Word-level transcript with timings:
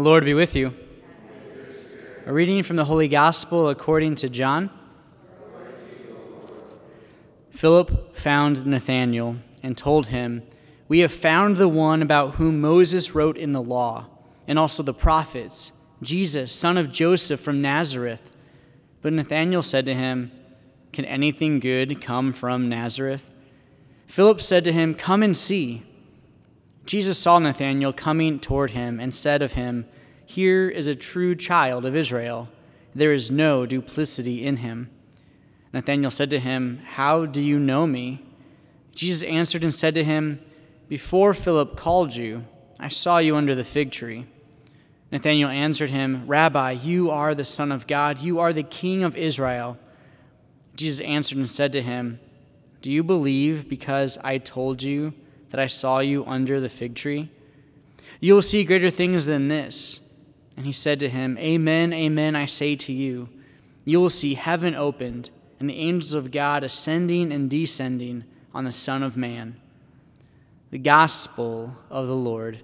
The 0.00 0.08
Lord 0.08 0.24
be 0.24 0.32
with 0.32 0.56
you. 0.56 0.72
A 2.24 2.32
reading 2.32 2.62
from 2.62 2.76
the 2.76 2.86
Holy 2.86 3.06
Gospel 3.06 3.68
according 3.68 4.14
to 4.14 4.30
John. 4.30 4.70
Philip 7.50 8.16
found 8.16 8.64
Nathanael 8.64 9.36
and 9.62 9.76
told 9.76 10.06
him, 10.06 10.42
We 10.88 11.00
have 11.00 11.12
found 11.12 11.58
the 11.58 11.68
one 11.68 12.00
about 12.00 12.36
whom 12.36 12.62
Moses 12.62 13.14
wrote 13.14 13.36
in 13.36 13.52
the 13.52 13.60
law, 13.60 14.06
and 14.48 14.58
also 14.58 14.82
the 14.82 14.94
prophets, 14.94 15.74
Jesus, 16.00 16.50
son 16.50 16.78
of 16.78 16.90
Joseph 16.90 17.40
from 17.40 17.60
Nazareth. 17.60 18.34
But 19.02 19.12
Nathanael 19.12 19.62
said 19.62 19.84
to 19.84 19.94
him, 19.94 20.32
Can 20.94 21.04
anything 21.04 21.60
good 21.60 22.00
come 22.00 22.32
from 22.32 22.70
Nazareth? 22.70 23.28
Philip 24.06 24.40
said 24.40 24.64
to 24.64 24.72
him, 24.72 24.94
Come 24.94 25.22
and 25.22 25.36
see. 25.36 25.82
Jesus 26.86 27.18
saw 27.18 27.38
Nathanael 27.38 27.92
coming 27.92 28.40
toward 28.40 28.70
him 28.70 28.98
and 28.98 29.14
said 29.14 29.42
of 29.42 29.52
him, 29.52 29.86
Here 30.24 30.68
is 30.68 30.86
a 30.86 30.94
true 30.94 31.34
child 31.34 31.84
of 31.84 31.94
Israel. 31.94 32.48
There 32.94 33.12
is 33.12 33.30
no 33.30 33.66
duplicity 33.66 34.44
in 34.44 34.58
him. 34.58 34.90
Nathanael 35.72 36.10
said 36.10 36.30
to 36.30 36.40
him, 36.40 36.80
How 36.94 37.26
do 37.26 37.42
you 37.42 37.58
know 37.58 37.86
me? 37.86 38.24
Jesus 38.92 39.22
answered 39.22 39.62
and 39.62 39.72
said 39.72 39.94
to 39.94 40.04
him, 40.04 40.40
Before 40.88 41.32
Philip 41.32 41.76
called 41.76 42.16
you, 42.16 42.44
I 42.78 42.88
saw 42.88 43.18
you 43.18 43.36
under 43.36 43.54
the 43.54 43.64
fig 43.64 43.92
tree. 43.92 44.26
Nathanael 45.12 45.48
answered 45.48 45.90
him, 45.90 46.24
Rabbi, 46.26 46.72
you 46.72 47.10
are 47.10 47.34
the 47.34 47.44
Son 47.44 47.72
of 47.72 47.86
God, 47.86 48.20
you 48.20 48.40
are 48.40 48.52
the 48.52 48.62
King 48.62 49.04
of 49.04 49.16
Israel. 49.16 49.78
Jesus 50.76 51.04
answered 51.04 51.38
and 51.38 51.50
said 51.50 51.72
to 51.72 51.82
him, 51.82 52.20
Do 52.80 52.90
you 52.90 53.02
believe 53.02 53.68
because 53.68 54.18
I 54.24 54.38
told 54.38 54.82
you? 54.82 55.12
That 55.50 55.60
I 55.60 55.66
saw 55.66 55.98
you 55.98 56.24
under 56.24 56.60
the 56.60 56.68
fig 56.68 56.94
tree? 56.94 57.28
You 58.20 58.34
will 58.34 58.42
see 58.42 58.64
greater 58.64 58.90
things 58.90 59.26
than 59.26 59.48
this. 59.48 60.00
And 60.56 60.66
he 60.66 60.72
said 60.72 61.00
to 61.00 61.08
him, 61.08 61.38
Amen, 61.38 61.92
amen, 61.92 62.36
I 62.36 62.46
say 62.46 62.76
to 62.76 62.92
you, 62.92 63.28
you 63.84 64.00
will 64.00 64.10
see 64.10 64.34
heaven 64.34 64.74
opened 64.74 65.30
and 65.58 65.68
the 65.68 65.78
angels 65.78 66.14
of 66.14 66.30
God 66.30 66.64
ascending 66.64 67.32
and 67.32 67.50
descending 67.50 68.24
on 68.54 68.64
the 68.64 68.72
Son 68.72 69.02
of 69.02 69.16
Man. 69.16 69.56
The 70.70 70.78
Gospel 70.78 71.76
of 71.90 72.06
the 72.06 72.16
Lord. 72.16 72.60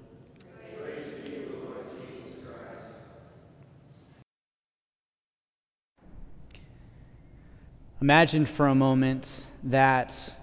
Imagine 8.00 8.44
for 8.44 8.66
a 8.66 8.74
moment 8.74 9.46
that 9.64 10.34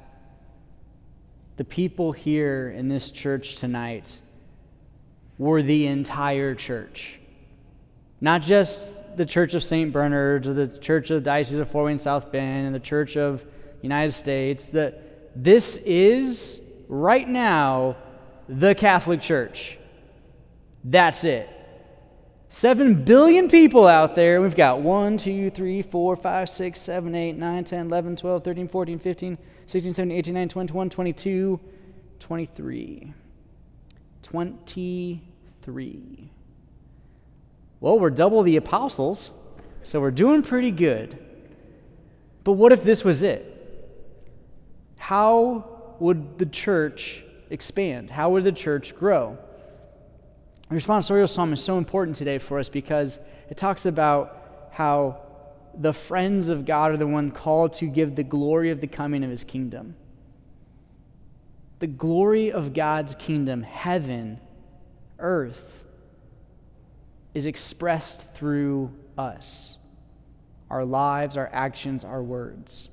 the 1.58 1.64
people 1.64 2.12
here 2.12 2.70
in 2.70 2.88
this 2.88 3.12
church 3.12 3.58
tonight 3.58 4.20
were 5.38 5.62
the 5.62 5.88
entire 5.88 6.56
church. 6.56 7.20
Not 8.22 8.42
just 8.42 9.00
the 9.18 9.26
Church 9.26 9.54
of 9.54 9.64
St. 9.64 9.92
Bernard's 9.92 10.48
or 10.48 10.54
the 10.54 10.68
Church 10.68 11.12
of 11.12 11.16
the 11.16 11.30
Diocese 11.30 11.60
of 11.60 11.70
Fort 11.70 11.86
Wayne 11.86 12.00
South 12.00 12.32
Bend 12.32 12.66
and 12.66 12.74
the 12.74 12.80
Church 12.80 13.18
of 13.18 13.46
United 13.82 14.12
States. 14.12 14.72
That 14.72 15.34
this 15.36 15.78
is 15.78 16.62
right 16.88 17.28
now 17.28 17.98
the 18.48 18.74
Catholic 18.76 19.22
Church. 19.22 19.78
That's 20.84 21.24
it. 21.24 21.50
Seven 22.56 23.04
billion 23.04 23.48
people 23.48 23.88
out 23.88 24.14
there. 24.14 24.40
We've 24.40 24.56
got 24.56 24.80
1, 24.80 25.18
2, 25.18 25.50
3, 25.50 25.82
4, 25.82 26.16
5, 26.16 26.50
6, 26.50 26.80
7, 26.80 27.16
8, 27.16 27.36
9, 27.36 27.64
10, 27.64 27.86
11, 27.88 28.16
12, 28.16 28.44
13, 28.44 28.68
14, 28.68 29.00
15, 29.00 29.38
16, 29.66 29.94
17, 29.96 30.18
18, 30.20 30.34
19, 30.36 30.50
20, 30.50 30.68
21, 30.68 30.90
22, 30.92 31.60
23. 32.20 33.14
23. 34.22 36.30
Well, 37.80 37.98
we're 37.98 38.12
double 38.12 38.44
the 38.44 38.58
apostles, 38.58 39.32
so 39.82 40.00
we're 40.00 40.12
doing 40.12 40.44
pretty 40.44 40.70
good. 40.70 41.18
But 42.44 42.52
what 42.52 42.72
if 42.72 42.84
this 42.84 43.04
was 43.04 43.24
it? 43.24 43.50
How 44.98 45.96
would 45.98 46.38
the 46.38 46.46
church 46.46 47.24
expand? 47.50 48.12
How 48.12 48.30
would 48.30 48.44
the 48.44 48.52
church 48.52 48.96
grow? 48.96 49.40
The 50.74 50.80
responsorial 50.80 51.30
psalm 51.30 51.54
is 51.54 51.64
so 51.64 51.78
important 51.78 52.16
today 52.16 52.40
for 52.40 52.58
us 52.58 52.68
because 52.68 53.20
it 53.48 53.58
talks 53.58 53.86
about 53.86 54.72
how 54.72 55.22
the 55.76 55.94
friends 55.94 56.50
of 56.50 56.66
God 56.66 56.90
are 56.90 56.98
the 56.98 57.06
one 57.06 57.30
called 57.30 57.74
to 57.74 57.86
give 57.86 58.16
the 58.16 58.24
glory 58.24 58.72
of 58.72 58.82
the 58.82 58.88
coming 58.88 59.24
of 59.24 59.30
his 59.30 59.44
kingdom. 59.44 59.96
The 61.78 61.86
glory 61.86 62.52
of 62.52 62.74
God's 62.74 63.14
kingdom, 63.14 63.62
heaven, 63.62 64.40
earth, 65.20 65.84
is 67.36 67.46
expressed 67.46 68.34
through 68.34 68.92
us 69.16 69.78
our 70.72 70.86
lives, 70.86 71.38
our 71.38 71.52
actions, 71.54 72.04
our 72.04 72.24
words. 72.24 72.90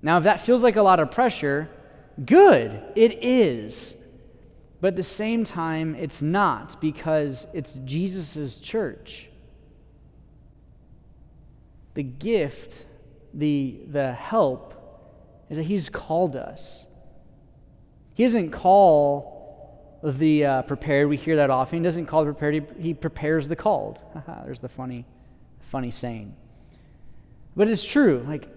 Now, 0.00 0.18
if 0.18 0.22
that 0.22 0.42
feels 0.42 0.62
like 0.62 0.76
a 0.76 0.82
lot 0.82 1.00
of 1.00 1.10
pressure, 1.10 1.68
good, 2.24 2.80
it 2.94 3.24
is. 3.24 3.96
But 4.80 4.88
at 4.88 4.96
the 4.96 5.02
same 5.02 5.44
time, 5.44 5.94
it's 5.94 6.22
not 6.22 6.80
because 6.80 7.46
it's 7.52 7.74
Jesus' 7.84 8.58
church 8.58 9.28
the 11.98 12.04
gift, 12.04 12.86
the, 13.34 13.80
the 13.88 14.12
help, 14.12 14.72
is 15.50 15.56
that 15.56 15.64
He's 15.64 15.88
called 15.88 16.36
us. 16.36 16.86
He 18.14 18.22
doesn't 18.22 18.52
call 18.52 19.98
the 20.04 20.44
uh, 20.44 20.62
prepared. 20.62 21.08
We 21.08 21.16
hear 21.16 21.34
that 21.34 21.50
often. 21.50 21.78
He 21.78 21.82
doesn't 21.82 22.06
call 22.06 22.24
the 22.24 22.32
prepared. 22.32 22.54
He, 22.54 22.82
he 22.82 22.94
prepares 22.94 23.48
the 23.48 23.56
called. 23.56 23.98
There's 24.44 24.60
the 24.60 24.68
funny, 24.68 25.06
funny 25.58 25.90
saying. 25.90 26.36
But 27.56 27.66
it's 27.66 27.82
true. 27.82 28.24
Like, 28.28 28.48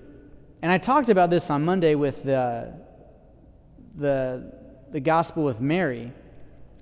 and 0.61 0.71
I 0.71 0.77
talked 0.77 1.09
about 1.09 1.31
this 1.31 1.49
on 1.49 1.65
Monday 1.65 1.95
with 1.95 2.23
the 2.23 2.71
the 3.97 4.53
the 4.91 5.00
gospel 5.00 5.44
with 5.44 5.59
Mary. 5.59 6.12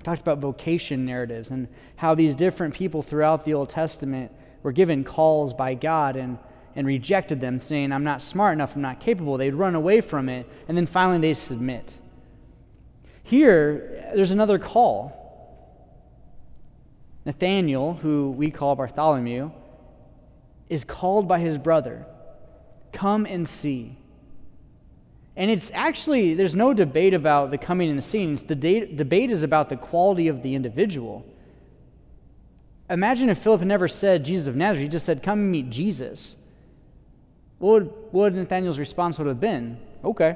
Talked 0.03 0.21
about 0.21 0.39
vocation 0.39 1.05
narratives 1.05 1.51
and 1.51 1.67
how 1.97 2.15
these 2.15 2.35
different 2.35 2.73
people 2.73 3.01
throughout 3.01 3.43
the 3.43 3.53
Old 3.53 3.69
Testament 3.69 4.31
were 4.63 4.71
given 4.71 5.03
calls 5.03 5.53
by 5.53 5.73
God 5.73 6.15
and 6.15 6.37
and 6.75 6.87
rejected 6.87 7.41
them, 7.41 7.59
saying, 7.59 7.91
I'm 7.91 8.05
not 8.05 8.21
smart 8.21 8.53
enough, 8.53 8.75
I'm 8.75 8.81
not 8.81 9.01
capable. 9.01 9.37
They'd 9.37 9.53
run 9.53 9.75
away 9.75 9.99
from 9.99 10.29
it, 10.29 10.47
and 10.67 10.77
then 10.77 10.85
finally 10.85 11.19
they 11.19 11.33
submit. 11.33 11.97
Here, 13.21 14.09
there's 14.15 14.31
another 14.31 14.57
call. 14.57 15.15
Nathaniel, 17.25 17.95
who 17.95 18.31
we 18.31 18.49
call 18.49 18.75
Bartholomew, 18.75 19.51
is 20.69 20.83
called 20.83 21.27
by 21.27 21.39
his 21.39 21.57
brother 21.57 22.05
Come 22.91 23.25
and 23.25 23.47
see. 23.47 23.98
And 25.39 25.49
it's 25.49 25.71
actually, 25.73 26.33
there's 26.33 26.53
no 26.53 26.73
debate 26.73 27.13
about 27.13 27.49
the 27.49 27.57
coming 27.57 27.87
and 27.87 27.97
the 27.97 28.01
seeing. 28.01 28.35
The 28.35 28.55
de- 28.55 28.93
debate 28.93 29.31
is 29.31 29.41
about 29.41 29.69
the 29.69 29.77
quality 29.77 30.27
of 30.27 30.43
the 30.43 30.53
individual. 30.53 31.25
Imagine 32.89 33.29
if 33.29 33.39
Philip 33.39 33.61
had 33.61 33.67
never 33.69 33.87
said 33.87 34.25
Jesus 34.25 34.49
of 34.49 34.57
Nazareth, 34.57 34.83
he 34.83 34.89
just 34.89 35.05
said, 35.05 35.23
Come 35.23 35.49
meet 35.49 35.69
Jesus. 35.69 36.35
What 37.57 37.71
would, 37.71 37.85
what 38.11 38.13
would 38.13 38.35
Nathaniel's 38.35 38.77
response 38.77 39.17
would 39.17 39.29
have 39.29 39.39
been? 39.39 39.79
Okay. 40.03 40.35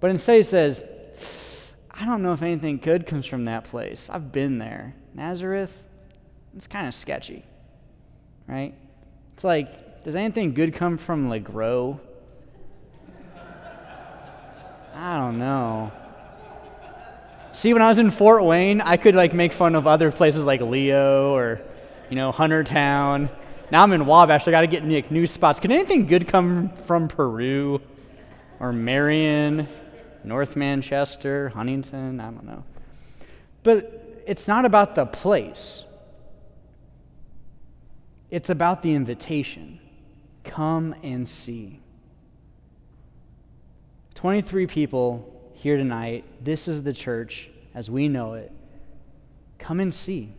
But 0.00 0.10
instead 0.10 0.36
he 0.36 0.42
says, 0.42 1.74
I 1.90 2.04
don't 2.04 2.22
know 2.22 2.34
if 2.34 2.42
anything 2.42 2.76
good 2.76 3.06
comes 3.06 3.24
from 3.24 3.46
that 3.46 3.64
place. 3.64 4.10
I've 4.12 4.32
been 4.32 4.58
there. 4.58 4.94
Nazareth, 5.14 5.88
it's 6.54 6.66
kind 6.66 6.86
of 6.86 6.92
sketchy, 6.92 7.42
right? 8.46 8.74
It's 9.32 9.44
like, 9.44 10.04
does 10.04 10.14
anything 10.14 10.52
good 10.52 10.74
come 10.74 10.98
from 10.98 11.30
Lagro? 11.30 12.00
I 15.02 15.18
don't 15.18 15.40
know. 15.40 15.90
See, 17.52 17.72
when 17.72 17.82
I 17.82 17.88
was 17.88 17.98
in 17.98 18.12
Fort 18.12 18.44
Wayne, 18.44 18.80
I 18.80 18.96
could 18.96 19.16
like 19.16 19.34
make 19.34 19.52
fun 19.52 19.74
of 19.74 19.88
other 19.88 20.12
places 20.12 20.44
like 20.44 20.60
Leo 20.60 21.34
or, 21.34 21.60
you 22.08 22.14
know, 22.14 22.30
Huntertown. 22.30 23.28
Now 23.72 23.82
I'm 23.82 23.92
in 23.92 24.06
Wabash. 24.06 24.46
I 24.46 24.52
got 24.52 24.60
to 24.60 24.68
get 24.68 24.84
Nick 24.84 25.10
new 25.10 25.26
spots. 25.26 25.58
Can 25.58 25.72
anything 25.72 26.06
good 26.06 26.28
come 26.28 26.70
from 26.70 27.08
Peru 27.08 27.80
or 28.60 28.72
Marion, 28.72 29.66
North 30.22 30.54
Manchester, 30.54 31.48
Huntington? 31.48 32.20
I 32.20 32.30
don't 32.30 32.44
know. 32.44 32.62
But 33.64 34.22
it's 34.24 34.46
not 34.46 34.64
about 34.64 34.94
the 34.94 35.04
place, 35.04 35.82
it's 38.30 38.50
about 38.50 38.82
the 38.82 38.94
invitation. 38.94 39.80
Come 40.44 40.94
and 41.02 41.28
see. 41.28 41.80
23 44.22 44.68
people 44.68 45.50
here 45.52 45.76
tonight. 45.76 46.24
This 46.40 46.68
is 46.68 46.84
the 46.84 46.92
church 46.92 47.50
as 47.74 47.90
we 47.90 48.06
know 48.06 48.34
it. 48.34 48.52
Come 49.58 49.80
and 49.80 49.92
see. 49.92 50.32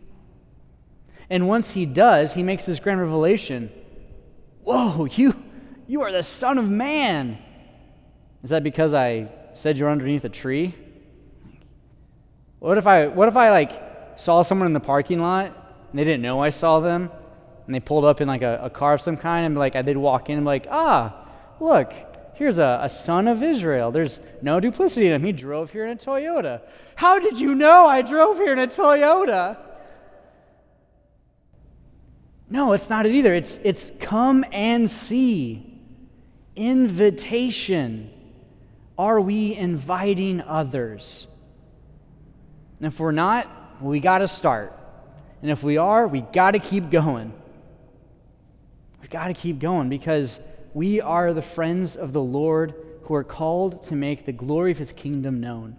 And 1.28 1.46
once 1.46 1.72
he 1.72 1.84
does, 1.84 2.32
he 2.32 2.42
makes 2.42 2.64
this 2.64 2.80
grand 2.80 2.98
revelation 2.98 3.70
Whoa, 4.62 5.04
you, 5.10 5.34
you 5.86 6.00
are 6.00 6.10
the 6.10 6.22
Son 6.22 6.56
of 6.56 6.66
Man. 6.66 7.36
Is 8.42 8.48
that 8.48 8.64
because 8.64 8.94
I 8.94 9.28
said 9.52 9.76
you're 9.76 9.90
underneath 9.90 10.24
a 10.24 10.30
tree? 10.30 10.74
What 12.60 12.78
if 12.78 12.86
I, 12.86 13.08
what 13.08 13.28
if 13.28 13.36
I 13.36 13.50
like 13.50 14.18
saw 14.18 14.40
someone 14.40 14.66
in 14.66 14.72
the 14.72 14.80
parking 14.80 15.18
lot 15.18 15.48
and 15.90 15.98
they 15.98 16.04
didn't 16.04 16.22
know 16.22 16.42
I 16.42 16.48
saw 16.48 16.80
them, 16.80 17.10
and 17.66 17.74
they 17.74 17.80
pulled 17.80 18.06
up 18.06 18.22
in 18.22 18.28
like 18.28 18.40
a, 18.40 18.60
a 18.62 18.70
car 18.70 18.94
of 18.94 19.02
some 19.02 19.18
kind, 19.18 19.44
and 19.44 19.58
like 19.58 19.74
they'd 19.74 19.98
walk 19.98 20.30
in 20.30 20.38
and 20.38 20.46
like, 20.46 20.68
ah, 20.70 21.28
look, 21.60 21.92
here's 22.34 22.58
a, 22.58 22.80
a 22.82 22.88
son 22.88 23.28
of 23.28 23.42
Israel. 23.42 23.90
There's 23.90 24.20
no 24.42 24.60
duplicity 24.60 25.06
in 25.06 25.12
him. 25.12 25.24
He 25.24 25.32
drove 25.32 25.70
here 25.72 25.84
in 25.84 25.90
a 25.90 25.96
Toyota. 25.96 26.62
How 26.96 27.18
did 27.18 27.38
you 27.38 27.54
know 27.54 27.86
I 27.86 28.02
drove 28.02 28.38
here 28.38 28.52
in 28.52 28.58
a 28.58 28.66
Toyota? 28.66 29.58
No, 32.48 32.72
it's 32.72 32.90
not 32.90 33.06
it 33.06 33.14
either. 33.14 33.34
It's, 33.34 33.58
it's 33.64 33.90
come 34.00 34.44
and 34.52 34.88
see. 34.88 35.80
Invitation. 36.56 38.10
Are 38.96 39.20
we 39.20 39.56
inviting 39.56 40.40
others? 40.40 41.26
And 42.78 42.86
if 42.86 43.00
we're 43.00 43.12
not, 43.12 43.82
we 43.82 43.98
got 43.98 44.18
to 44.18 44.28
start. 44.28 44.78
And 45.42 45.50
if 45.50 45.62
we 45.62 45.78
are, 45.78 46.06
we 46.06 46.20
got 46.20 46.52
to 46.52 46.58
keep 46.58 46.90
going. 46.90 47.32
We 49.02 49.08
got 49.08 49.28
to 49.28 49.34
keep 49.34 49.58
going 49.58 49.88
because 49.88 50.40
we 50.74 51.00
are 51.00 51.32
the 51.32 51.42
friends 51.42 51.96
of 51.96 52.12
the 52.12 52.22
Lord 52.22 52.74
who 53.04 53.14
are 53.14 53.24
called 53.24 53.82
to 53.84 53.94
make 53.94 54.24
the 54.24 54.32
glory 54.32 54.72
of 54.72 54.78
his 54.78 54.92
kingdom 54.92 55.40
known. 55.40 55.76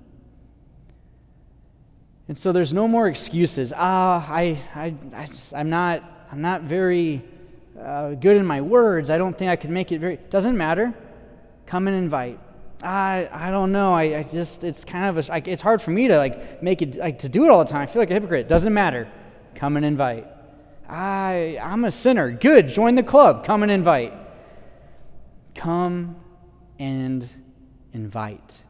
And 2.28 2.38
so 2.38 2.52
there's 2.52 2.74
no 2.74 2.88
more 2.88 3.08
excuses. 3.08 3.74
Ah, 3.76 4.26
I, 4.28 4.60
I, 4.74 4.96
I 5.14 5.28
I'm 5.54 5.70
not, 5.70 6.04
I'm 6.32 6.42
not 6.42 6.64
very 6.64 7.22
uh, 7.80 8.12
good 8.16 8.38
in 8.38 8.46
my 8.46 8.62
words. 8.62 9.10
I 9.10 9.18
don't 9.18 9.38
think 9.38 9.52
I 9.52 9.58
could 9.58 9.70
make 9.70 9.92
it 9.92 10.00
very. 10.00 10.18
Doesn't 10.30 10.58
matter. 10.58 10.94
Come 11.66 11.88
and 11.88 11.96
invite. 11.96 12.40
I, 12.82 13.30
I 13.32 13.52
don't 13.52 13.72
know. 13.72 13.94
I, 13.94 14.20
I 14.20 14.24
just, 14.24 14.64
it's 14.64 14.84
kind 14.86 15.06
of, 15.06 15.30
a, 15.30 15.50
it's 15.50 15.62
hard 15.62 15.82
for 15.82 15.92
me 15.92 16.08
to 16.08 16.18
like 16.18 16.64
make 16.64 16.82
it, 16.82 16.96
like 16.96 17.20
to 17.20 17.30
do 17.30 17.44
it 17.46 17.52
all 17.52 17.64
the 17.64 17.70
time. 17.70 17.82
I 17.82 17.86
feel 17.86 18.02
like 18.02 18.10
a 18.12 18.14
hypocrite. 18.14 18.48
Doesn't 18.48 18.74
matter. 18.74 19.12
Come 19.56 19.78
and 19.78 19.86
invite. 19.86 20.28
I, 20.88 21.60
I'm 21.62 21.86
a 21.86 21.92
sinner. 21.92 22.32
Good. 22.32 22.70
Join 22.70 22.96
the 22.96 23.04
club. 23.04 23.46
Come 23.46 23.62
and 23.62 23.72
invite. 23.72 24.14
Come 25.56 26.18
and 26.78 27.28
invite. 27.94 28.62